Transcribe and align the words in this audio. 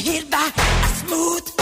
hit 0.00 0.30
by 0.30 0.50
a 0.56 0.86
smooth 0.94 1.57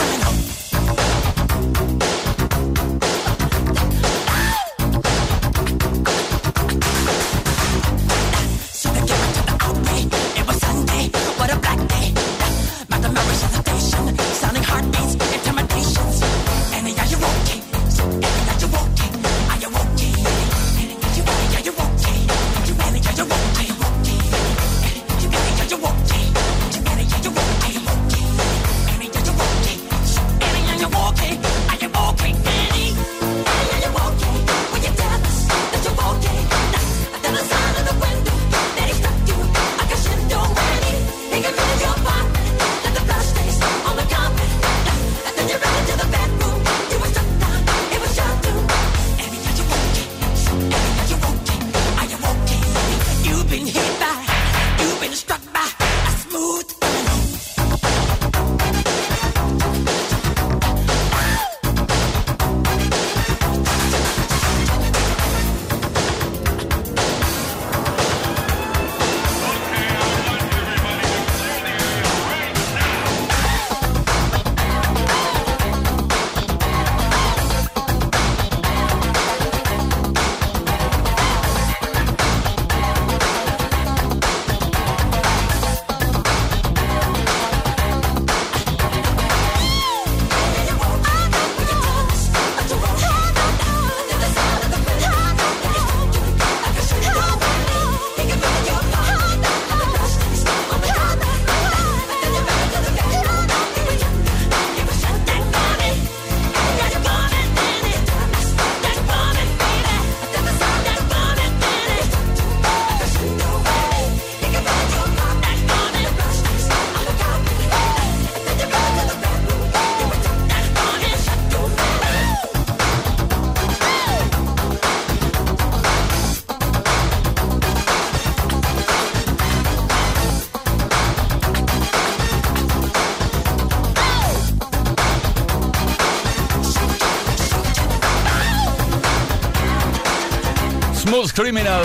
Criminal 141.37 141.85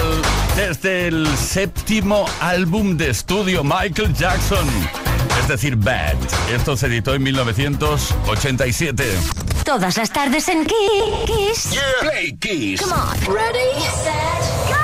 desde 0.56 1.08
el 1.08 1.28
séptimo 1.38 2.26
álbum 2.40 2.96
de 2.96 3.10
estudio 3.10 3.66
Michael 3.66 4.14
Jackson, 4.14 4.66
es 5.42 5.48
decir, 5.50 5.76
Bad. 5.76 6.16
Esto 6.56 6.78
se 6.78 6.88
editó 6.88 7.14
en 7.14 7.24
1987. 7.24 9.04
Todas 9.66 9.98
las 9.98 10.10
tardes 10.10 10.48
en 10.48 10.66
Kiss. 10.66 11.78
Play 12.00 12.38
Kiss. 12.38 12.80
Come 12.80 12.94
on. 12.94 13.10
Ready, 13.28 13.74
set, 14.04 14.42
go. 14.70 14.76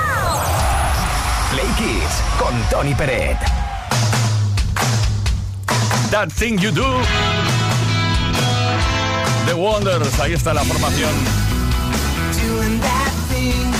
Play 1.50 1.64
Kiss 1.78 2.22
con 2.38 2.52
Tony 2.68 2.94
Peret. 2.94 3.38
That 6.10 6.28
Thing 6.38 6.58
You 6.58 6.72
Do. 6.72 7.00
The 9.46 9.54
Wonders, 9.54 10.20
ahí 10.20 10.34
está 10.34 10.52
la 10.52 10.62
formación. 10.62 11.14
Doing 12.34 12.78
that 12.80 13.12
thing 13.30 13.77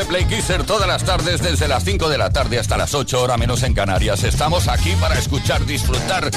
Efectivamente, 0.00 0.04
Play 0.04 0.24
Kisser 0.24 0.64
todas 0.64 0.88
las 0.88 1.04
tardes 1.04 1.42
desde 1.42 1.68
las 1.68 1.84
5 1.84 2.08
de 2.08 2.18
la 2.18 2.30
tarde 2.30 2.58
hasta 2.58 2.76
las 2.76 2.94
8 2.94 3.22
horas 3.22 3.38
menos 3.38 3.62
en 3.62 3.74
Canarias. 3.74 4.24
Estamos 4.24 4.68
aquí 4.68 4.94
para 5.00 5.18
escuchar, 5.18 5.64
disfrutar 5.66 6.30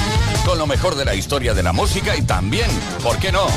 con 0.46 0.58
lo 0.58 0.68
mejor 0.68 0.96
de 0.96 1.06
la 1.06 1.16
historia 1.16 1.54
de 1.54 1.64
la 1.64 1.72
música 1.72 2.16
y 2.16 2.24
también, 2.24 2.70
¿por 3.02 3.18
qué 3.20 3.32
no? 3.32 3.48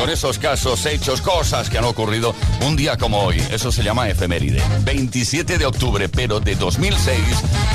Con 0.00 0.08
esos 0.08 0.38
casos, 0.38 0.86
hechos, 0.86 1.20
cosas 1.20 1.68
que 1.68 1.76
han 1.76 1.84
ocurrido 1.84 2.34
un 2.66 2.74
día 2.74 2.96
como 2.96 3.18
hoy. 3.18 3.36
Eso 3.50 3.70
se 3.70 3.82
llama 3.82 4.08
efeméride. 4.08 4.62
27 4.82 5.58
de 5.58 5.66
octubre, 5.66 6.08
pero 6.08 6.40
de 6.40 6.56
2006, 6.56 7.18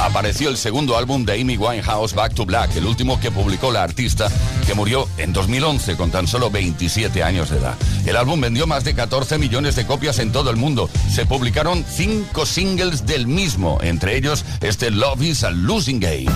apareció 0.02 0.50
el 0.50 0.58
segundo 0.58 0.98
álbum 0.98 1.24
de 1.24 1.40
Amy 1.40 1.56
Winehouse, 1.56 2.16
Back 2.16 2.34
to 2.34 2.44
Black, 2.48 2.76
el 2.78 2.88
último 2.88 3.20
que 3.20 3.30
publicó 3.30 3.72
la 3.72 3.84
artista 3.84 4.28
que 4.66 4.74
murió 4.74 5.08
en 5.20 5.34
2011 5.34 5.96
con 5.98 6.10
tan 6.10 6.26
solo 6.26 6.50
27 6.50 7.22
años 7.22 7.52
de 7.52 7.60
edad. 7.60 7.76
El 8.08 8.16
álbum 8.16 8.42
vendió 8.42 8.66
más 8.66 8.84
de 8.84 8.96
14 8.96 9.38
millones 9.38 9.76
de 9.76 9.86
copias 9.86 10.18
en 10.18 10.32
todo 10.32 10.50
el 10.50 10.58
mundo. 10.58 10.90
Se 11.14 11.28
publicaron 11.28 11.86
cinco 11.88 12.48
singles 12.48 13.06
del 13.06 13.28
mismo, 13.28 13.78
entre 13.84 14.18
ellos 14.18 14.44
este 14.62 14.90
Love 14.90 15.22
is 15.22 15.44
a 15.44 15.52
Losing 15.52 16.00
Game. 16.00 16.32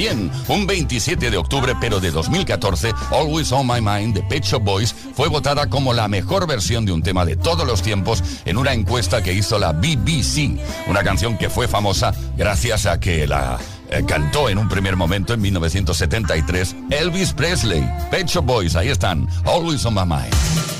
También, 0.00 0.30
un 0.48 0.66
27 0.66 1.30
de 1.30 1.36
octubre, 1.36 1.74
pero 1.78 2.00
de 2.00 2.10
2014, 2.10 2.90
Always 3.10 3.52
on 3.52 3.66
My 3.66 3.82
Mind 3.82 4.14
de 4.14 4.22
Pet 4.22 4.42
Shop 4.42 4.62
Boys 4.62 4.94
fue 5.14 5.28
votada 5.28 5.66
como 5.66 5.92
la 5.92 6.08
mejor 6.08 6.46
versión 6.46 6.86
de 6.86 6.92
un 6.92 7.02
tema 7.02 7.26
de 7.26 7.36
todos 7.36 7.66
los 7.66 7.82
tiempos 7.82 8.24
en 8.46 8.56
una 8.56 8.72
encuesta 8.72 9.22
que 9.22 9.34
hizo 9.34 9.58
la 9.58 9.72
BBC. 9.72 10.58
Una 10.86 11.02
canción 11.04 11.36
que 11.36 11.50
fue 11.50 11.68
famosa 11.68 12.14
gracias 12.34 12.86
a 12.86 12.98
que 12.98 13.26
la 13.26 13.58
eh, 13.90 14.02
cantó 14.08 14.48
en 14.48 14.56
un 14.56 14.70
primer 14.70 14.96
momento 14.96 15.34
en 15.34 15.42
1973 15.42 16.76
Elvis 16.88 17.34
Presley. 17.34 17.86
Pet 18.10 18.26
Shop 18.26 18.46
Boys, 18.46 18.76
ahí 18.76 18.88
están, 18.88 19.28
Always 19.44 19.84
on 19.84 19.92
My 19.92 20.06
Mind. 20.06 20.79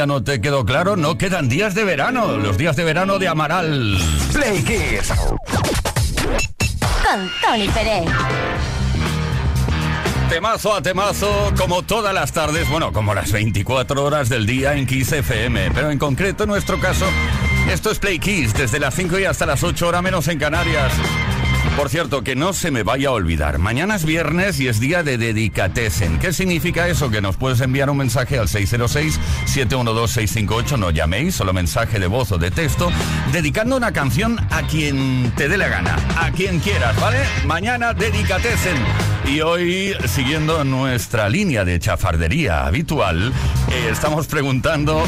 Todavía 0.00 0.14
no 0.14 0.24
te 0.24 0.40
quedó 0.40 0.64
claro, 0.64 0.96
no 0.96 1.18
quedan 1.18 1.50
días 1.50 1.74
de 1.74 1.84
verano, 1.84 2.38
los 2.38 2.56
días 2.56 2.74
de 2.74 2.84
verano 2.84 3.18
de 3.18 3.28
Amaral. 3.28 3.98
Play 4.32 4.62
Kiss. 4.62 5.12
Con 6.78 7.30
Tony 7.42 7.68
Pérez. 7.68 8.04
Temazo 10.30 10.74
a 10.74 10.80
temazo, 10.80 11.52
como 11.58 11.82
todas 11.82 12.14
las 12.14 12.32
tardes, 12.32 12.68
bueno, 12.70 12.92
como 12.92 13.14
las 13.14 13.30
24 13.30 14.02
horas 14.02 14.30
del 14.30 14.46
día 14.46 14.74
en 14.74 14.86
Kiss 14.86 15.12
FM. 15.12 15.72
Pero 15.72 15.90
en 15.90 15.98
concreto, 15.98 16.44
en 16.44 16.50
nuestro 16.50 16.80
caso, 16.80 17.04
esto 17.70 17.90
es 17.90 17.98
Play 17.98 18.18
Kiss, 18.18 18.54
desde 18.54 18.78
las 18.78 18.94
5 18.94 19.18
y 19.18 19.24
hasta 19.24 19.44
las 19.44 19.62
8 19.62 19.86
horas 19.86 20.02
menos 20.02 20.28
en 20.28 20.38
Canarias. 20.38 20.92
Por 21.76 21.88
cierto, 21.88 22.22
que 22.22 22.36
no 22.36 22.52
se 22.52 22.70
me 22.70 22.82
vaya 22.82 23.08
a 23.08 23.12
olvidar, 23.12 23.58
mañana 23.58 23.96
es 23.96 24.04
viernes 24.04 24.60
y 24.60 24.68
es 24.68 24.80
día 24.80 25.02
de 25.02 25.16
Dedicatesen. 25.16 26.18
¿Qué 26.18 26.32
significa 26.32 26.88
eso? 26.88 27.10
Que 27.10 27.22
nos 27.22 27.36
puedes 27.36 27.60
enviar 27.60 27.90
un 27.90 27.96
mensaje 27.96 28.38
al 28.38 28.48
606-712-658, 28.48 30.78
no 30.78 30.90
llaméis, 30.90 31.36
solo 31.36 31.52
mensaje 31.52 31.98
de 31.98 32.06
voz 32.06 32.32
o 32.32 32.38
de 32.38 32.50
texto, 32.50 32.90
dedicando 33.32 33.76
una 33.76 33.92
canción 33.92 34.38
a 34.50 34.62
quien 34.66 35.32
te 35.36 35.48
dé 35.48 35.56
la 35.56 35.68
gana, 35.68 35.96
a 36.18 36.30
quien 36.32 36.60
quieras, 36.60 36.98
¿vale? 37.00 37.18
Mañana 37.46 37.94
Dedicatesen. 37.94 38.76
Y 39.26 39.40
hoy, 39.40 39.94
siguiendo 40.06 40.64
nuestra 40.64 41.28
línea 41.28 41.64
de 41.64 41.78
chafardería 41.78 42.66
habitual, 42.66 43.32
eh, 43.70 43.88
estamos 43.90 44.26
preguntando 44.26 45.04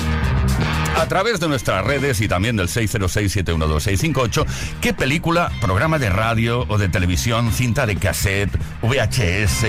a 0.97 1.07
través 1.09 1.41
de 1.41 1.49
nuestras 1.49 1.85
redes 1.85 2.21
y 2.21 2.29
también 2.29 2.57
del 2.57 2.69
606-712-658, 2.69 4.47
¿qué 4.81 4.93
película, 4.93 5.51
programa 5.61 5.99
de 5.99 6.11
radio 6.11 6.65
o 6.69 6.79
de 6.79 6.89
televisión, 6.89 7.53
cinta 7.53 7.87
de 7.87 7.97
cassette, 7.97 8.51
VHS, 8.83 9.65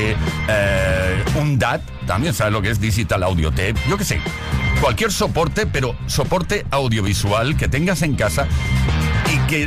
eh, 0.48 1.24
un 1.36 1.58
DAT, 1.58 1.82
también 2.06 2.34
sabes 2.34 2.54
lo 2.54 2.62
que 2.62 2.70
es 2.70 2.80
Digital 2.80 3.24
Audio 3.24 3.50
Tape, 3.52 3.76
yo 3.90 3.98
qué 3.98 4.06
sé, 4.06 4.22
cualquier 4.82 5.12
soporte, 5.12 5.66
pero 5.66 5.96
soporte 6.08 6.66
audiovisual 6.72 7.56
que 7.58 7.68
tengas 7.68 8.02
en 8.02 8.16
casa 8.16 8.48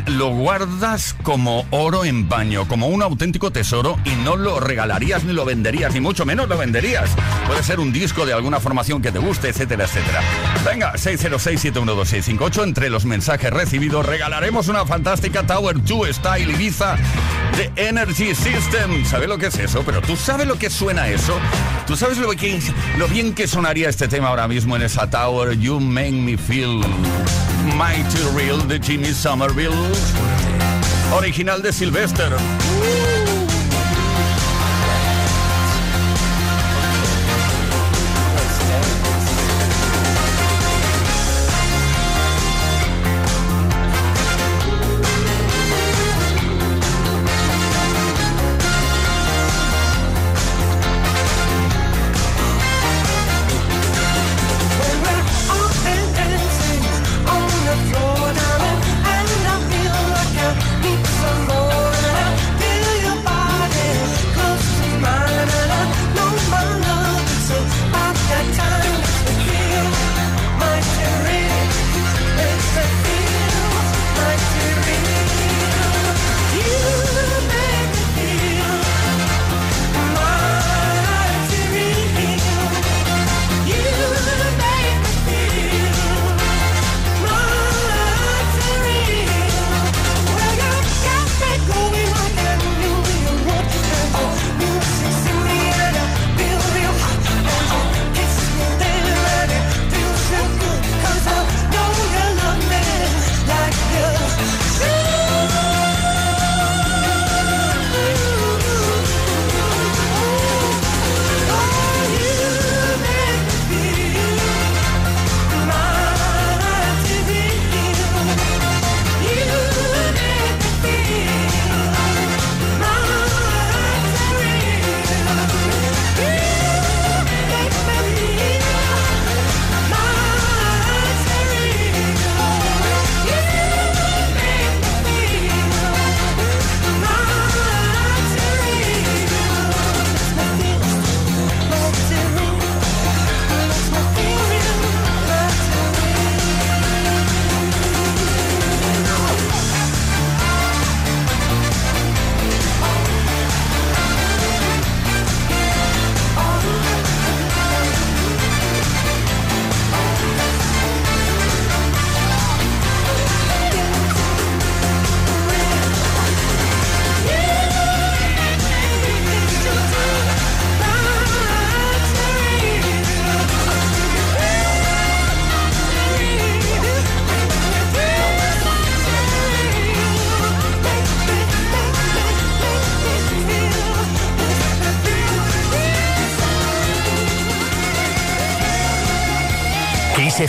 lo 0.06 0.30
guardas 0.30 1.14
como 1.22 1.64
oro 1.70 2.04
en 2.04 2.28
paño, 2.28 2.66
como 2.66 2.88
un 2.88 3.02
auténtico 3.02 3.52
tesoro 3.52 3.96
y 4.04 4.10
no 4.24 4.36
lo 4.36 4.58
regalarías 4.58 5.22
ni 5.22 5.32
lo 5.32 5.44
venderías, 5.44 5.94
ni 5.94 6.00
mucho 6.00 6.26
menos 6.26 6.48
lo 6.48 6.58
venderías. 6.58 7.10
Puede 7.46 7.62
ser 7.62 7.78
un 7.78 7.92
disco 7.92 8.26
de 8.26 8.32
alguna 8.32 8.58
formación 8.58 9.00
que 9.00 9.12
te 9.12 9.20
guste, 9.20 9.48
etcétera, 9.48 9.84
etcétera. 9.84 10.20
Venga, 10.64 10.92
606-712-658, 10.94 12.64
entre 12.64 12.90
los 12.90 13.04
mensajes 13.04 13.52
recibidos 13.52 14.04
regalaremos 14.04 14.66
una 14.66 14.84
fantástica 14.86 15.46
Tower 15.46 15.80
2 15.82 16.16
Style 16.16 16.52
Ibiza 16.52 16.96
de 17.56 17.70
Energy 17.76 18.34
System. 18.34 19.04
¿Sabes 19.04 19.28
lo 19.28 19.38
que 19.38 19.46
es 19.46 19.58
eso? 19.58 19.84
Pero 19.86 20.02
tú 20.02 20.16
sabes 20.16 20.48
lo 20.48 20.58
que 20.58 20.68
suena 20.68 21.08
eso. 21.08 21.38
¿Tú 21.86 21.96
sabes 21.96 22.18
lo, 22.18 22.30
que, 22.30 22.60
lo 22.98 23.06
bien 23.06 23.34
que 23.34 23.46
sonaría 23.46 23.88
este 23.88 24.08
tema 24.08 24.28
ahora 24.28 24.48
mismo 24.48 24.74
en 24.74 24.82
esa 24.82 25.08
Tower? 25.08 25.56
You 25.56 25.78
make 25.78 26.12
me 26.12 26.36
feel 26.36 26.80
mighty 27.66 28.22
real 28.34 28.58
de 28.66 28.78
Jimmy 28.78 29.12
Somerville. 29.12 29.72
Original 31.12 31.60
de 31.60 31.72
Sylvester. 31.72 32.30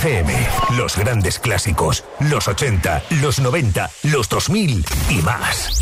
FM, 0.07 0.33
los 0.77 0.95
grandes 0.95 1.37
clásicos, 1.37 2.05
los 2.21 2.47
80, 2.47 3.03
los 3.21 3.39
90, 3.39 3.91
los 4.03 4.29
2000 4.29 4.85
y 5.09 5.21
más. 5.21 5.81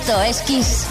Esto 0.00 0.22
es 0.22 0.40
Kiss. 0.42 0.86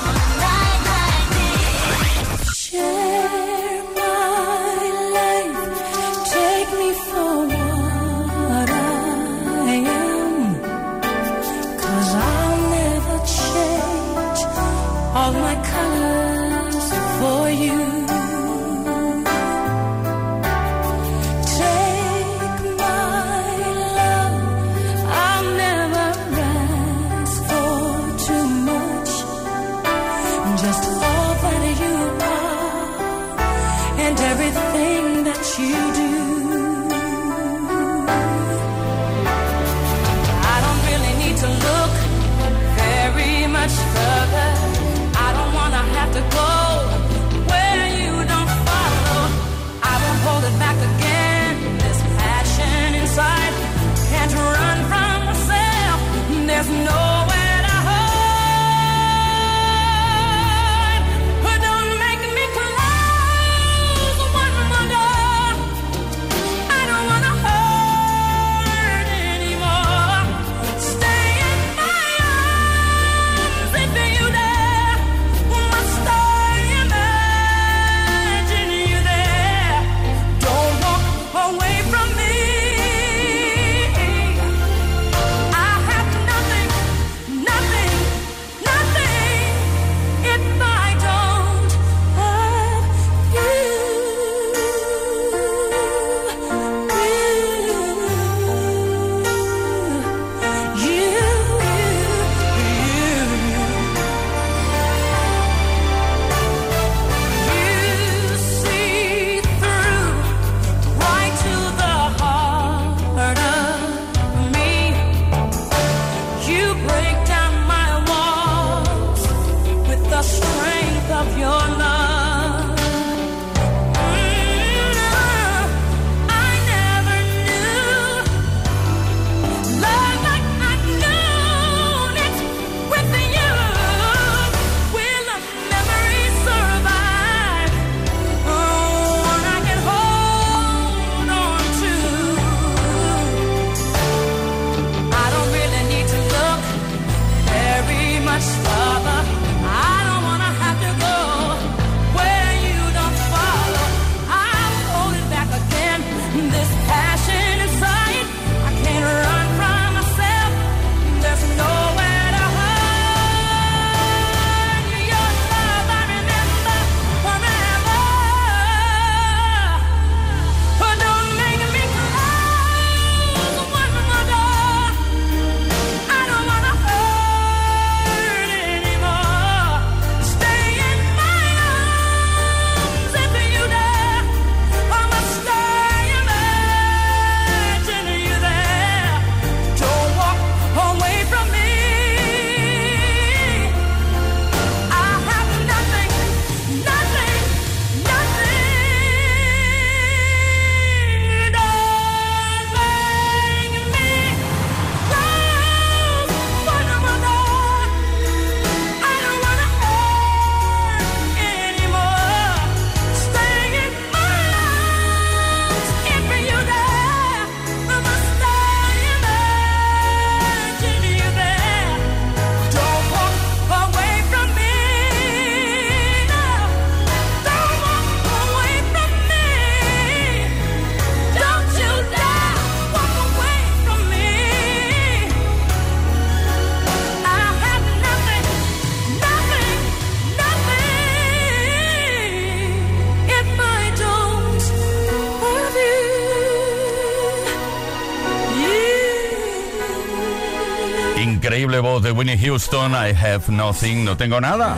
Winnie 252.17 252.37
Houston, 252.39 252.93
I 252.93 253.13
Have 253.13 253.43
Nothing, 253.49 254.03
No 254.03 254.17
Tengo 254.17 254.41
Nada, 254.41 254.75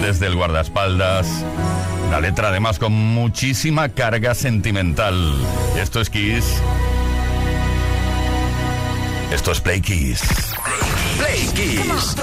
desde 0.00 0.26
el 0.28 0.34
guardaespaldas. 0.34 1.26
La 2.10 2.20
letra 2.20 2.48
además 2.48 2.78
con 2.78 2.92
muchísima 2.92 3.90
carga 3.90 4.34
sentimental. 4.34 5.14
Esto 5.78 6.00
es 6.00 6.08
Kiss. 6.08 6.44
Esto 9.30 9.52
es 9.52 9.60
Play 9.60 9.82
Kiss. 9.82 10.22
Play 11.18 11.48
Kiss. 11.54 12.16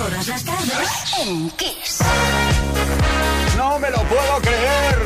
Kiss. 1.55 1.99
No 3.57 3.77
me 3.77 3.91
lo 3.91 3.97
puedo 3.97 4.41
creer. 4.41 4.97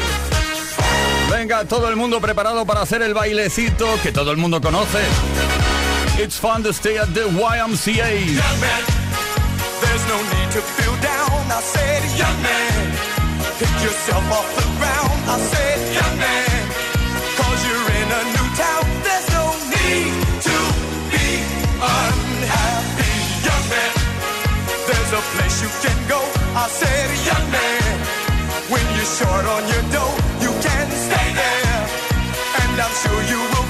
Venga, 1.29 1.65
todo 1.65 1.89
el 1.89 1.97
mundo 1.97 2.21
preparado 2.21 2.65
para 2.65 2.83
hacer 2.83 3.01
el 3.01 3.13
bailecito 3.13 3.85
que 4.01 4.13
todo 4.13 4.31
el 4.31 4.37
mundo 4.37 4.61
conoce. 4.61 4.99
It's 6.23 6.39
fun 6.39 6.63
to 6.63 6.69
stay 6.69 6.97
at 6.97 7.09
the 7.09 7.25
YMCA. 7.25 9.00
There's 9.83 10.05
no 10.07 10.17
need 10.33 10.49
to 10.57 10.61
feel 10.77 10.95
down. 11.01 11.41
I 11.51 11.61
said, 11.73 12.01
young 12.21 12.39
man, 12.41 12.79
pick 13.59 13.73
yourself 13.85 14.25
off 14.37 14.49
the 14.59 14.67
ground. 14.79 15.17
I 15.35 15.37
said, 15.51 15.77
young 15.99 16.15
man, 16.25 16.61
cause 17.39 17.59
you're 17.67 17.89
in 17.99 18.07
a 18.19 18.23
new 18.35 18.47
town. 18.63 18.83
There's 19.07 19.29
no 19.37 19.45
need 19.75 20.13
to 20.47 20.57
be 21.13 21.27
unhappy. 21.81 23.15
Young 23.47 23.65
man, 23.73 23.93
there's 24.87 25.11
a 25.19 25.23
place 25.33 25.55
you 25.65 25.71
can 25.83 25.99
go. 26.07 26.21
I 26.55 26.65
said, 26.79 27.07
young 27.29 27.47
man, 27.51 27.91
when 28.71 28.85
you're 28.95 29.13
short 29.19 29.45
on 29.55 29.63
your 29.73 29.85
dough, 29.95 30.15
you 30.45 30.51
can 30.65 30.87
stay 31.07 31.27
there. 31.41 31.79
And 32.61 32.73
I'm 32.79 32.95
sure 33.03 33.21
you 33.31 33.39
will 33.51 33.60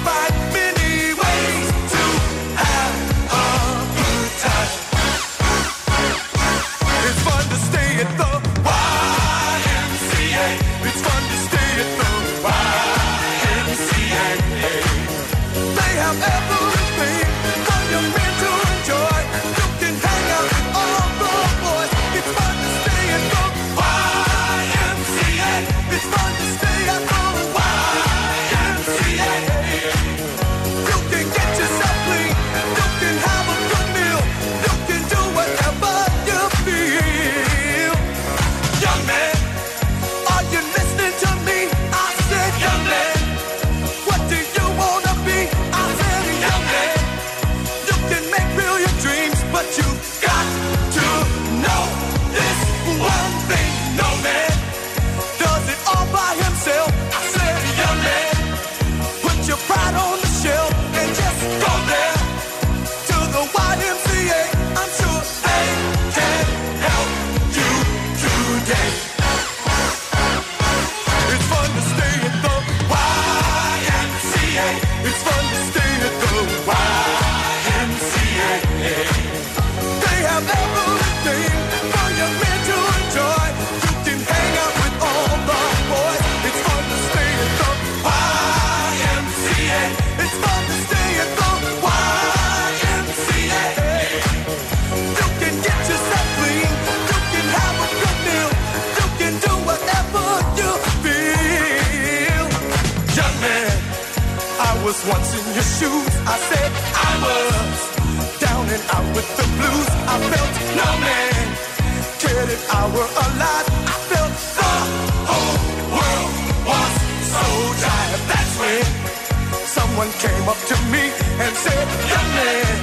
and 121.45 121.55
said, 121.55 121.87
Young 122.13 122.29
man, 122.37 122.77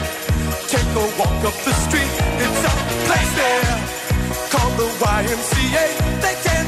take 0.73 0.91
a 1.03 1.07
walk 1.19 1.41
up 1.49 1.57
the 1.67 1.75
street. 1.87 2.15
It's 2.45 2.63
a 2.71 2.75
place 3.07 3.33
there 3.43 3.75
called 4.53 4.75
the 4.83 4.89
YMCA. 4.99 5.87
They 6.25 6.37
can 6.47 6.67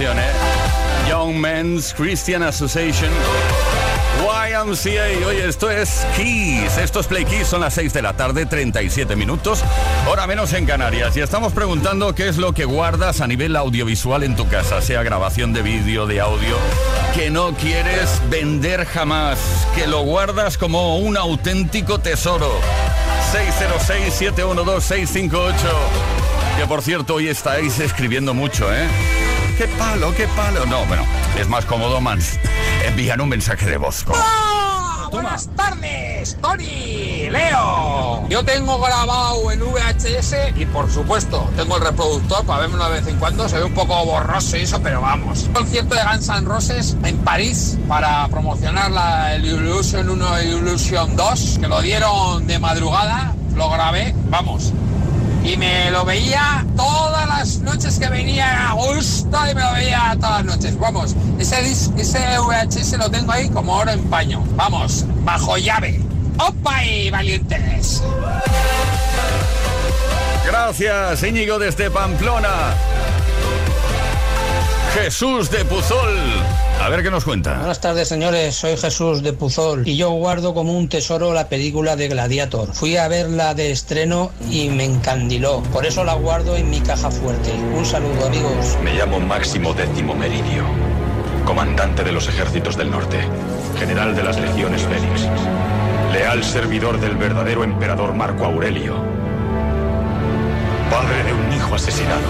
¿eh? 0.00 1.08
Young 1.08 1.36
Men's 1.36 1.92
Christian 1.92 2.42
Association. 2.44 3.10
YMCA, 4.20 5.26
oye, 5.26 5.48
esto 5.48 5.70
es 5.70 6.06
Kiss, 6.16 6.78
esto 6.78 7.00
es 7.00 7.06
Play 7.06 7.24
Kiss, 7.24 7.48
son 7.48 7.60
las 7.60 7.74
6 7.74 7.92
de 7.92 8.02
la 8.02 8.12
tarde, 8.14 8.46
37 8.46 9.16
minutos, 9.16 9.62
hora 10.08 10.26
menos 10.26 10.52
en 10.52 10.66
Canarias, 10.66 11.16
y 11.16 11.20
estamos 11.20 11.52
preguntando 11.52 12.14
qué 12.14 12.28
es 12.28 12.36
lo 12.36 12.52
que 12.52 12.64
guardas 12.64 13.20
a 13.20 13.26
nivel 13.26 13.56
audiovisual 13.56 14.22
en 14.22 14.36
tu 14.36 14.48
casa, 14.48 14.82
sea 14.82 15.02
grabación 15.02 15.52
de 15.52 15.62
vídeo, 15.62 16.06
de 16.06 16.20
audio, 16.20 16.56
que 17.14 17.30
no 17.30 17.54
quieres 17.54 18.20
vender 18.30 18.86
jamás, 18.86 19.38
que 19.74 19.86
lo 19.86 20.02
guardas 20.02 20.58
como 20.58 20.98
un 20.98 21.16
auténtico 21.16 21.98
tesoro. 22.00 22.52
606-712-658. 24.20 25.52
Que 26.58 26.66
por 26.66 26.82
cierto, 26.82 27.14
hoy 27.14 27.28
estáis 27.28 27.78
escribiendo 27.78 28.34
mucho, 28.34 28.72
¿eh? 28.74 28.88
Qué 29.58 29.66
palo, 29.76 30.14
qué 30.14 30.28
palo. 30.28 30.64
No, 30.66 30.86
bueno, 30.86 31.02
es 31.36 31.48
más 31.48 31.64
cómodo 31.64 32.00
man, 32.00 32.20
enviar 32.86 33.20
un 33.20 33.28
mensaje 33.28 33.66
de 33.66 33.76
voz. 33.76 34.04
Buenas 35.10 35.48
tardes, 35.56 36.36
Tony, 36.40 37.28
Leo. 37.28 38.28
Yo 38.28 38.44
tengo 38.44 38.78
grabado 38.78 39.50
en 39.50 39.60
VHS 39.60 40.56
y 40.56 40.64
por 40.66 40.88
supuesto 40.88 41.50
tengo 41.56 41.76
el 41.76 41.82
reproductor 41.82 42.44
para 42.44 42.60
verme 42.60 42.84
de 42.84 42.90
vez 42.90 43.06
en 43.08 43.16
cuando. 43.16 43.48
Se 43.48 43.58
ve 43.58 43.64
un 43.64 43.74
poco 43.74 44.04
borroso 44.04 44.56
y 44.56 44.60
eso, 44.60 44.80
pero 44.80 45.00
vamos. 45.00 45.44
Un 45.44 45.54
concierto 45.54 45.96
de 45.96 46.04
Guns 46.04 46.28
N' 46.28 46.42
Roses 46.42 46.96
en 47.02 47.16
París 47.18 47.78
para 47.88 48.28
promocionar 48.28 48.92
la, 48.92 49.34
el 49.34 49.44
Illusion 49.44 50.08
1 50.08 50.42
y 50.42 50.46
Illusion 50.46 51.16
2, 51.16 51.58
que 51.60 51.66
lo 51.66 51.80
dieron 51.80 52.46
de 52.46 52.60
madrugada. 52.60 53.34
Lo 53.56 53.68
grabé, 53.70 54.14
vamos. 54.30 54.72
Y 55.48 55.56
me 55.56 55.90
lo 55.90 56.04
veía 56.04 56.62
todas 56.76 57.26
las 57.26 57.58
noches 57.60 57.98
que 57.98 58.06
venía 58.10 58.68
a 58.68 58.74
gusto 58.74 59.38
y 59.50 59.54
me 59.54 59.62
lo 59.62 59.72
veía 59.72 60.14
todas 60.20 60.44
las 60.44 60.56
noches. 60.56 60.78
Vamos, 60.78 61.16
ese, 61.38 61.70
ese 61.70 62.18
VHS 62.38 62.98
lo 62.98 63.10
tengo 63.10 63.32
ahí 63.32 63.48
como 63.48 63.74
oro 63.74 63.90
en 63.90 64.02
paño. 64.10 64.44
Vamos, 64.56 65.06
bajo 65.24 65.56
llave. 65.56 66.02
¡Opa 66.38 66.84
y 66.84 67.08
valientes! 67.08 68.02
Gracias, 70.44 71.22
Íñigo 71.22 71.58
desde 71.58 71.90
Pamplona. 71.90 72.74
Jesús 74.92 75.50
de 75.50 75.64
Puzol. 75.64 76.67
A 76.80 76.88
ver 76.90 77.02
qué 77.02 77.10
nos 77.10 77.24
cuenta. 77.24 77.58
Buenas 77.58 77.80
tardes, 77.80 78.08
señores. 78.08 78.54
Soy 78.54 78.76
Jesús 78.76 79.22
de 79.22 79.32
Puzol 79.32 79.86
y 79.86 79.96
yo 79.96 80.10
guardo 80.10 80.54
como 80.54 80.78
un 80.78 80.88
tesoro 80.88 81.34
la 81.34 81.48
película 81.48 81.96
de 81.96 82.08
Gladiator. 82.08 82.72
Fui 82.72 82.96
a 82.96 83.08
verla 83.08 83.54
de 83.54 83.72
estreno 83.72 84.30
y 84.50 84.68
me 84.70 84.84
encandiló. 84.84 85.62
Por 85.72 85.84
eso 85.86 86.04
la 86.04 86.14
guardo 86.14 86.56
en 86.56 86.70
mi 86.70 86.80
caja 86.80 87.10
fuerte. 87.10 87.52
Un 87.74 87.84
saludo, 87.84 88.26
amigos. 88.26 88.78
Me 88.82 88.94
llamo 88.94 89.18
Máximo 89.20 89.74
Décimo 89.74 90.14
Meridio, 90.14 90.64
comandante 91.44 92.04
de 92.04 92.12
los 92.12 92.28
ejércitos 92.28 92.76
del 92.76 92.90
norte, 92.90 93.18
general 93.78 94.14
de 94.14 94.22
las 94.22 94.38
legiones 94.38 94.82
Félix, 94.82 95.28
leal 96.12 96.44
servidor 96.44 97.00
del 97.00 97.16
verdadero 97.16 97.64
emperador 97.64 98.14
Marco 98.14 98.44
Aurelio, 98.44 98.94
padre 100.90 101.24
de 101.24 101.32
un 101.32 101.52
hijo 101.52 101.74
asesinado, 101.74 102.20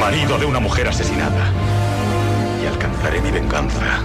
marido 0.00 0.38
de 0.38 0.46
una 0.46 0.60
mujer 0.60 0.88
asesinada, 0.88 1.50
y 2.66 2.68
alcanzaré 2.68 3.20
mi 3.20 3.30
venganza 3.30 4.00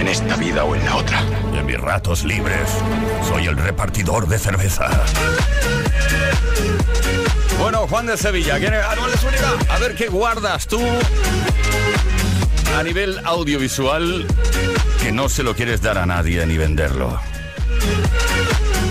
en 0.00 0.08
esta 0.08 0.36
vida 0.36 0.64
o 0.64 0.74
en 0.74 0.84
la 0.84 0.96
otra. 0.96 1.22
Y 1.54 1.58
en 1.58 1.66
mis 1.66 1.78
ratos 1.78 2.24
libres 2.24 2.68
soy 3.28 3.46
el 3.46 3.56
repartidor 3.56 4.26
de 4.26 4.38
cerveza. 4.38 4.88
Bueno, 7.60 7.86
Juan 7.86 8.06
de 8.06 8.16
Sevilla, 8.16 8.58
¿quién 8.58 8.74
es? 8.74 8.84
Anual 8.84 9.12
de 9.12 9.16
Zúñiga. 9.18 9.52
A 9.68 9.78
ver 9.78 9.94
qué 9.94 10.08
guardas 10.08 10.66
tú 10.66 10.80
a 12.76 12.82
nivel 12.82 13.20
audiovisual 13.24 14.26
que 15.02 15.12
no 15.12 15.28
se 15.28 15.42
lo 15.42 15.54
quieres 15.54 15.80
dar 15.80 15.98
a 15.98 16.06
nadie 16.06 16.44
ni 16.46 16.56
venderlo. 16.56 17.20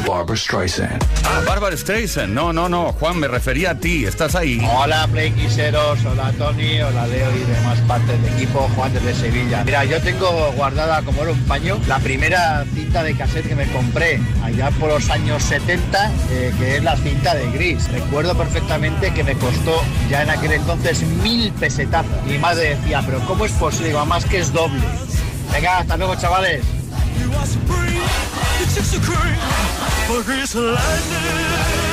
Barbara 0.08 0.38
Streisand. 0.38 1.04
Ah, 1.26 1.42
Barbara 1.46 1.76
Streisand. 1.76 2.34
No, 2.34 2.54
no, 2.54 2.70
no. 2.70 2.94
Juan, 2.94 3.20
me 3.20 3.28
refería 3.28 3.72
a 3.72 3.76
ti. 3.76 4.06
¿Estás 4.06 4.36
ahí? 4.36 4.66
Hola 4.74 5.06
Playquiseros, 5.12 6.00
hola 6.06 6.32
Tony, 6.38 6.82
hola 6.82 7.06
Leo 7.08 7.30
y 7.36 7.40
demás 7.40 7.78
partes 7.82 8.22
del 8.22 8.34
equipo, 8.34 8.70
Juan 8.76 8.94
desde 8.94 9.14
Sevilla. 9.14 9.64
Mira, 9.66 9.84
yo 9.84 10.02
tengo 10.02 10.52
guardada 10.54 11.02
como 11.02 11.24
era 11.24 11.32
un 11.32 11.44
paño 11.44 11.78
la 11.88 12.00
primera 12.00 12.66
cinta 12.74 13.04
de 13.04 13.18
cassette 13.18 13.50
que 13.50 13.56
me 13.56 13.68
compré 13.72 14.22
allá 14.44 14.72
por 14.72 14.90
los 14.90 15.10
años 15.10 15.44
70, 15.44 16.12
eh, 16.32 16.54
que 16.58 16.78
es 16.78 16.84
la 16.84 16.96
cinta 16.96 17.36
de 17.36 17.52
Gris. 17.52 17.92
Recuerdo 17.92 18.36
perfectamente 18.38 19.14
que 19.14 19.26
me 19.26 19.34
costó 19.34 19.82
ya 20.10 20.24
en 20.24 20.30
aquel 20.30 20.54
entonces 20.54 21.02
mil 21.04 21.52
pesetazos. 21.54 22.12
Y 22.26 22.32
mi 22.32 22.38
madre 22.38 22.76
decía, 22.76 23.04
pero 23.06 23.20
¿cómo 23.28 23.46
es 23.46 23.52
posible? 23.52 23.90
Digo, 23.90 24.06
más 24.06 24.24
que 24.24 24.40
es 24.40 24.54
doble. 24.54 24.82
Venga, 25.52 25.80
hasta 25.80 25.98
luego 25.98 26.16
chavales. 26.16 26.64
It's 28.62 28.76
just 28.76 28.96
a 28.96 29.00
cream, 29.00 29.40
but 30.08 30.26
it's 30.28 30.56
lightning. 30.56 31.87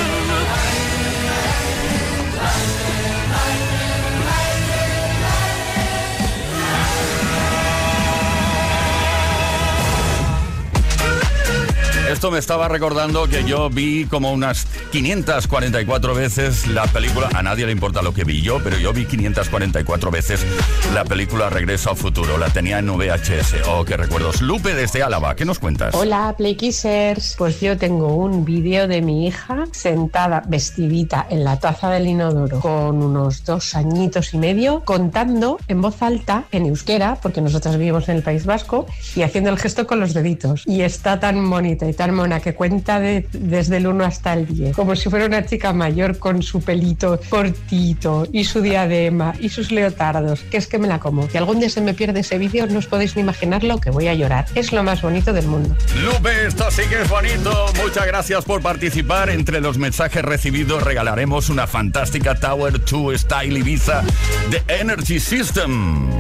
Esto 12.11 12.30
me 12.30 12.38
estaba 12.38 12.68
recordando 12.68 13.26
que 13.28 13.44
yo 13.44 13.70
vi 13.70 14.05
como 14.05 14.30
unas 14.30 14.66
544 14.92 16.14
veces 16.14 16.66
la 16.66 16.86
película. 16.86 17.30
A 17.34 17.42
nadie 17.42 17.64
le 17.64 17.72
importa 17.72 18.02
lo 18.02 18.12
que 18.12 18.24
vi 18.24 18.42
yo, 18.42 18.61
pero 18.62 18.76
yo 18.78 18.92
vi 18.92 19.07
544 19.07 20.11
veces 20.11 20.44
la 20.92 21.05
película 21.05 21.48
Regreso 21.48 21.90
al 21.90 21.96
Futuro. 21.96 22.36
La 22.36 22.50
tenía 22.50 22.78
en 22.78 22.88
VHS. 22.88 23.66
Oh, 23.68 23.86
qué 23.86 23.96
recuerdos. 23.96 24.42
Lupe 24.42 24.74
desde 24.74 25.02
Álava, 25.02 25.34
¿qué 25.34 25.46
nos 25.46 25.59
cuentas? 25.59 25.94
Hola, 25.94 26.34
Playkissers. 26.36 27.36
Pues 27.38 27.61
yo 27.61 27.78
tengo 27.78 28.14
un 28.14 28.44
vídeo 28.44 28.86
de 28.86 29.00
mi 29.00 29.26
hija 29.26 29.64
sentada 29.72 30.42
vestidita 30.46 31.26
en 31.30 31.42
la 31.42 31.59
taza 31.59 31.88
del 31.88 32.07
inodoro 32.07 32.61
con 32.61 33.02
unos 33.02 33.44
dos 33.44 33.74
añitos 33.74 34.34
y 34.34 34.38
medio 34.38 34.82
contando 34.84 35.59
en 35.68 35.80
voz 35.80 36.02
alta 36.02 36.44
en 36.52 36.66
euskera, 36.66 37.16
porque 37.22 37.40
nosotras 37.40 37.78
vivimos 37.78 38.11
en 38.11 38.16
el 38.16 38.22
País 38.22 38.44
Vasco, 38.44 38.86
y 39.16 39.22
haciendo 39.22 39.48
el 39.48 39.59
gesto 39.59 39.86
con 39.86 40.00
los 40.00 40.12
deditos. 40.12 40.64
Y 40.66 40.82
está 40.82 41.18
tan 41.18 41.48
bonita 41.48 41.93
tan 41.95 42.14
mona 42.14 42.40
que 42.40 42.55
cuenta 42.55 43.01
de- 43.01 43.26
desde 43.32 43.78
el 43.78 43.86
1 43.86 44.05
hasta 44.05 44.32
el 44.34 44.47
10, 44.47 44.76
como 44.76 44.95
si 44.97 45.09
fuera 45.11 45.26
una 45.26 45.45
chica 45.47 45.72
mayor 45.72 46.18
con 46.18 46.42
su 46.42 46.61
pelito 46.62 47.18
cortito 47.30 48.26
y 48.32 48.45
su 48.45 48.61
diadema 48.61 49.34
y 49.40 49.49
sus 49.49 49.70
leotardos, 49.70 50.40
que 50.51 50.57
es 50.59 50.66
que 50.66 50.78
me 50.78 50.86
la 50.88 50.99
como. 51.01 51.28
Si 51.28 51.38
algún 51.38 51.61
día 51.61 51.70
se 51.70 51.80
me 51.80 51.95
pierde 51.95 52.20
ese 52.20 52.38
vídeo, 52.38 52.66
no 52.66 52.78
os 52.78 52.86
podéis 52.86 53.16
ni 53.16 53.22
imaginarlo 53.22 53.80
que 53.80 53.90
voy 53.90 54.09
a 54.09 54.14
llorar. 54.14 54.47
Es 54.55 54.72
lo 54.72 54.82
más 54.82 55.03
bonito 55.03 55.32
del 55.32 55.47
mundo. 55.47 55.74
Lupe, 56.05 56.47
esto 56.47 56.70
sí 56.70 56.82
que 56.88 57.03
es 57.03 57.09
bonito. 57.09 57.66
Muchas 57.82 58.07
gracias 58.07 58.45
por 58.45 58.61
participar. 58.62 59.30
Entre 59.30 59.61
los 59.61 59.78
mensajes 59.78 60.22
recibidos 60.22 60.82
regalaremos 60.82 61.49
una 61.51 61.66
fantástica 61.66 62.34
Tower 62.34 62.84
2 62.84 63.20
Style 63.20 63.59
Ibiza 63.59 64.03
de 64.51 64.62
Energy 64.68 65.18
System. 65.20 66.11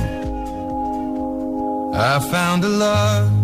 I 1.96 2.18
found 2.30 2.64
a 2.64 2.68
love 2.68 3.43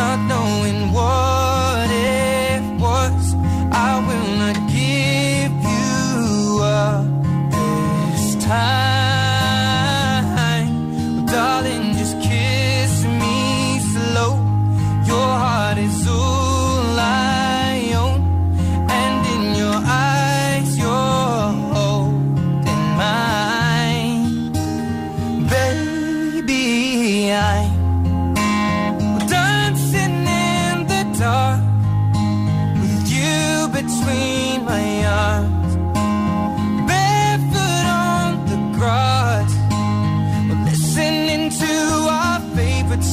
not 0.00 0.18
knowing 0.32 0.92
what 0.92 1.90
it 1.90 2.62
was. 2.80 3.34
I 3.88 3.92
will 4.08 4.30
not 4.42 4.56
give 4.78 5.52
you 5.74 6.62
up 6.62 7.04
this 7.50 8.44
time. 8.44 8.89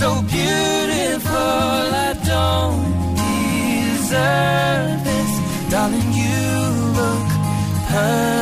so 0.00 0.10
beautiful. 0.22 1.84
I 2.06 2.14
don't 2.32 3.16
deserve 3.22 4.98
this, 5.08 5.32
darling. 5.70 6.10
You 6.20 6.40
look 6.98 7.28
perfect. 7.88 8.33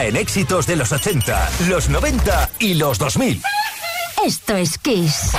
En 0.00 0.16
éxitos 0.16 0.66
de 0.66 0.74
los 0.74 0.90
80, 0.90 1.50
los 1.68 1.88
90 1.88 2.50
y 2.58 2.74
los 2.74 2.98
2000. 2.98 3.40
Esto 4.24 4.56
es 4.56 4.78
Kiss. 4.78 5.30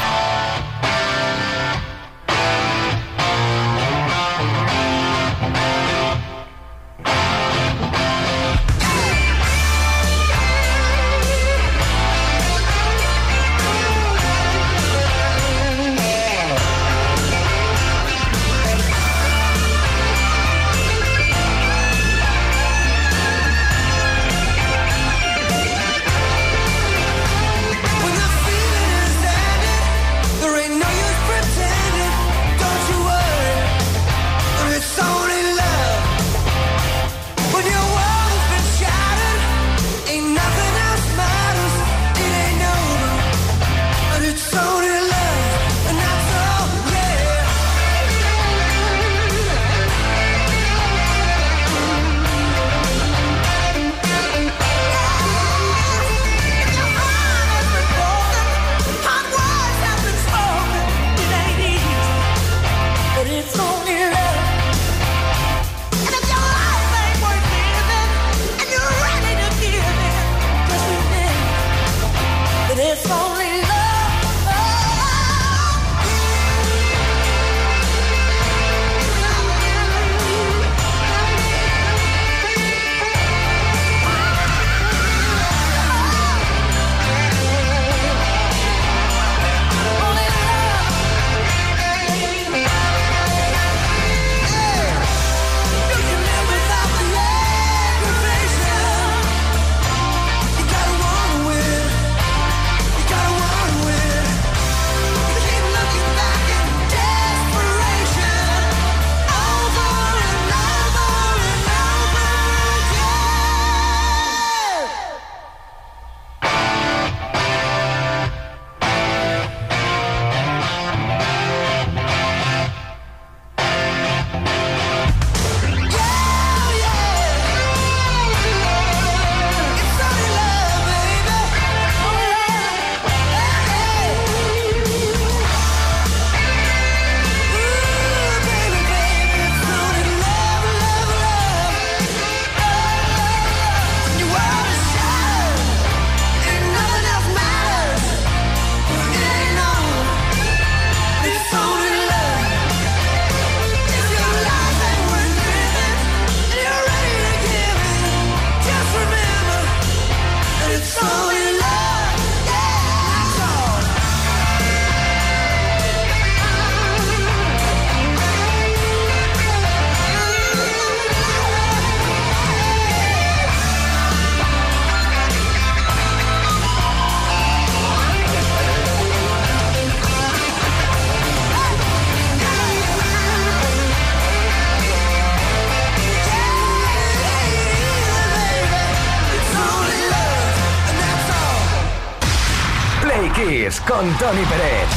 Tony 194.18 194.44
Pérez. 194.46 194.88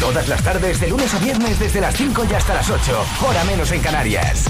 Todas 0.00 0.28
las 0.28 0.42
tardes, 0.42 0.80
de 0.80 0.88
lunes 0.88 1.14
a 1.14 1.18
viernes, 1.18 1.58
desde 1.58 1.80
las 1.80 1.94
5 1.94 2.26
y 2.30 2.34
hasta 2.34 2.54
las 2.54 2.68
8. 2.68 3.04
Hora 3.26 3.44
menos 3.44 3.70
en 3.70 3.80
Canarias. 3.80 4.44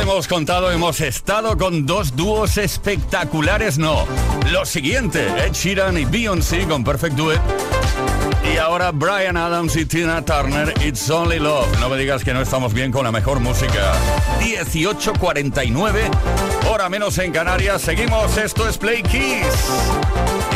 Hemos 0.00 0.26
contado, 0.28 0.70
hemos 0.70 1.00
estado 1.00 1.58
con 1.58 1.84
dos 1.84 2.16
dúos 2.16 2.56
espectaculares, 2.56 3.76
no. 3.76 4.06
Lo 4.50 4.64
siguiente, 4.64 5.26
Ed 5.44 5.52
Sheeran 5.52 5.98
y 5.98 6.04
Beyoncé 6.04 6.66
con 6.66 6.84
Perfect 6.84 7.16
Duet. 7.16 7.40
Y 8.52 8.56
ahora 8.56 8.90
Brian 8.92 9.36
Adams 9.36 9.76
y 9.76 9.84
Tina 9.84 10.24
Turner, 10.24 10.72
It's 10.84 11.08
Only 11.10 11.38
Love. 11.38 11.68
No 11.80 11.88
me 11.88 11.96
digas 11.96 12.24
que 12.24 12.32
no 12.32 12.40
estamos 12.40 12.72
bien 12.72 12.90
con 12.90 13.04
la 13.04 13.12
mejor 13.12 13.40
música. 13.40 13.92
18.49, 14.40 16.10
hora 16.72 16.88
menos 16.88 17.18
en 17.18 17.32
Canarias. 17.32 17.82
Seguimos, 17.82 18.36
esto 18.38 18.66
es 18.66 18.78
Play 18.78 19.02
Kiss. 19.02 19.46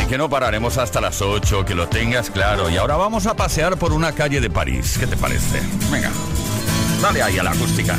Y 0.01 0.07
que 0.07 0.17
no 0.17 0.29
pararemos 0.29 0.77
hasta 0.77 0.99
las 0.99 1.21
8, 1.21 1.63
que 1.63 1.75
lo 1.75 1.87
tengas 1.87 2.31
claro. 2.31 2.69
Y 2.69 2.77
ahora 2.77 2.95
vamos 2.95 3.27
a 3.27 3.35
pasear 3.35 3.77
por 3.77 3.93
una 3.93 4.11
calle 4.13 4.41
de 4.41 4.49
París. 4.49 4.97
¿Qué 4.99 5.05
te 5.05 5.15
parece? 5.15 5.61
Venga, 5.91 6.09
dale 7.01 7.21
ahí 7.21 7.37
a 7.37 7.43
la 7.43 7.51
acústica. 7.51 7.95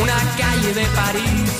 Una 0.00 0.16
calle 0.38 0.72
de 0.72 0.86
París 0.86 1.50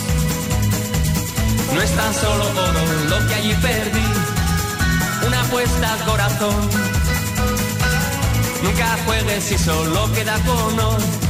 no 1.74 1.83
es 1.83 1.91
tan 1.97 2.14
solo 2.14 2.45
oro 2.45 2.81
lo 3.09 3.26
que 3.26 3.35
allí 3.35 3.55
perdí. 3.55 5.26
Una 5.26 5.41
apuesta 5.41 5.93
al 5.95 6.05
corazón. 6.05 6.70
Nunca 8.62 8.99
juegues 9.05 9.45
si 9.45 9.59
solo 9.59 10.12
queda 10.12 10.37
honor. 10.47 11.30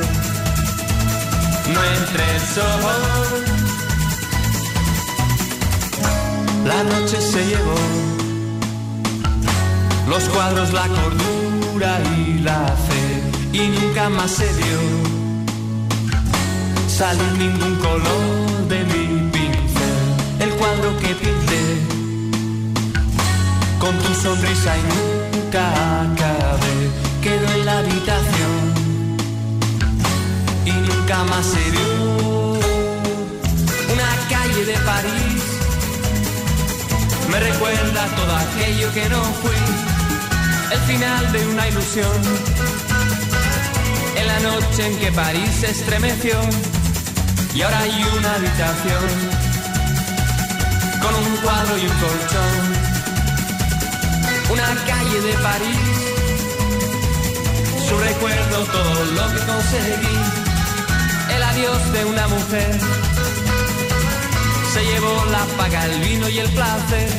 No 1.67 1.83
entre 1.83 2.39
el. 2.53 2.91
La 6.65 6.83
noche 6.83 7.21
se 7.21 7.45
llevó 7.45 7.75
los 10.09 10.23
cuadros, 10.25 10.73
la 10.73 10.87
cordura 10.87 12.01
y 12.17 12.39
la 12.39 12.65
fe. 12.87 13.21
Y 13.53 13.67
nunca 13.67 14.09
más 14.09 14.31
se 14.31 14.47
dio 14.53 14.79
salir 16.87 17.31
ningún 17.37 17.75
color 17.75 18.67
de 18.67 18.83
mi 18.85 19.29
pincel. 19.31 19.97
El 20.39 20.49
cuadro 20.51 20.97
que 20.99 21.15
pinté 21.15 21.63
con 23.79 23.97
tu 23.97 24.13
sonrisa 24.13 24.77
y 24.77 24.83
nunca 24.93 25.63
acabé 26.01 26.91
quedó 27.21 27.51
en 27.53 27.65
la 27.65 27.79
habitación 27.79 28.70
nunca 31.11 31.23
más 31.25 31.45
se 31.45 31.71
vio. 31.71 32.53
Una 33.93 34.11
calle 34.29 34.65
de 34.65 34.77
París 34.79 35.43
me 37.29 37.39
recuerda 37.39 38.05
todo 38.15 38.35
aquello 38.35 38.93
que 38.93 39.09
no 39.09 39.21
fui, 39.41 39.61
el 40.71 40.79
final 40.81 41.31
de 41.31 41.47
una 41.47 41.67
ilusión. 41.67 42.21
En 44.15 44.27
la 44.27 44.39
noche 44.39 44.87
en 44.87 44.99
que 44.99 45.11
París 45.11 45.49
se 45.59 45.71
estremeció 45.71 46.35
y 47.55 47.61
ahora 47.61 47.79
hay 47.79 48.03
una 48.17 48.35
habitación 48.35 49.07
con 51.01 51.15
un 51.15 51.37
cuadro 51.37 51.77
y 51.77 51.81
un 51.81 51.97
colchón. 52.03 52.55
Una 54.51 54.75
calle 54.85 55.21
de 55.21 55.33
París, 55.47 55.77
su 57.87 57.97
recuerdo, 57.97 58.65
todo 58.65 59.05
lo 59.05 59.33
que 59.33 59.39
conseguí. 59.45 60.40
De 61.61 62.05
una 62.05 62.27
mujer 62.27 62.79
se 64.73 64.83
llevó 64.83 65.25
la 65.31 65.45
paga, 65.57 65.85
el 65.85 65.99
vino 66.01 66.27
y 66.27 66.39
el 66.39 66.49
placer. 66.49 67.09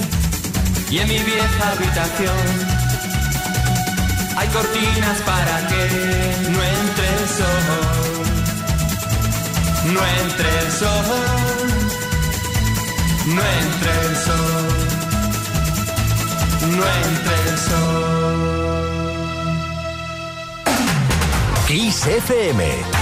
Y 0.90 0.98
en 0.98 1.08
mi 1.08 1.18
vieja 1.18 1.70
habitación 1.70 2.44
hay 4.36 4.48
cortinas 4.48 5.20
para 5.20 5.68
que 5.68 5.88
no 6.50 6.62
entre 6.62 7.08
el 7.08 7.28
sol 7.28 8.22
no 9.84 10.00
entre 10.24 10.48
el 10.60 10.72
sol, 10.72 11.04
no 13.26 13.42
entre 13.42 13.92
el 14.06 14.16
sol, 14.16 14.68
no 16.76 16.84
entre 17.04 17.34
el 17.50 17.58
sol. 17.58 18.82
Kiss 21.66 22.06
FM. 22.06 23.01